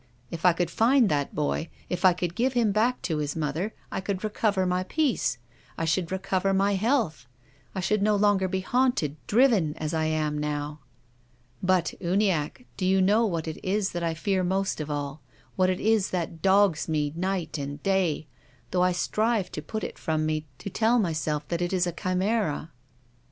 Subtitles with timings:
[0.31, 3.71] If I could find that boy, if I could give him back to his mother,
[3.91, 5.37] I should recover my peace,
[5.77, 7.27] I should recover my health—
[7.75, 10.79] I should no longer be haunted, driven as I am now.
[11.61, 15.21] But, Uniackc, do you know what it is that I fear most of all,
[15.55, 18.25] what it is that dogs me, night and d;'v;
[18.71, 21.91] though I strive to put it from me, to tell myself that it is a
[21.93, 22.71] chimera?"